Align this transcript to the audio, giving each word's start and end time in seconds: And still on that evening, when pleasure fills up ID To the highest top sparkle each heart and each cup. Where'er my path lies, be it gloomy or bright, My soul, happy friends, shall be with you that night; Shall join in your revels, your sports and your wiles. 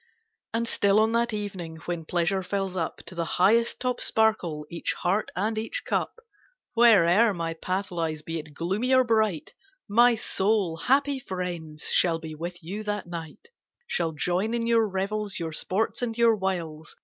And 0.51 0.67
still 0.67 0.99
on 0.99 1.11
that 1.11 1.31
evening, 1.31 1.75
when 1.85 2.05
pleasure 2.05 2.41
fills 2.41 2.75
up 2.75 2.95
ID 3.01 3.05
To 3.05 3.13
the 3.13 3.23
highest 3.37 3.79
top 3.79 4.01
sparkle 4.01 4.65
each 4.67 4.93
heart 4.95 5.29
and 5.35 5.59
each 5.59 5.83
cup. 5.85 6.15
Where'er 6.73 7.35
my 7.35 7.53
path 7.53 7.91
lies, 7.91 8.23
be 8.23 8.39
it 8.39 8.55
gloomy 8.55 8.95
or 8.95 9.03
bright, 9.03 9.53
My 9.87 10.15
soul, 10.15 10.77
happy 10.77 11.19
friends, 11.19 11.83
shall 11.91 12.17
be 12.17 12.33
with 12.33 12.63
you 12.63 12.81
that 12.81 13.05
night; 13.05 13.49
Shall 13.85 14.11
join 14.13 14.55
in 14.55 14.65
your 14.65 14.87
revels, 14.87 15.37
your 15.39 15.51
sports 15.53 16.01
and 16.01 16.17
your 16.17 16.35
wiles. 16.35 16.95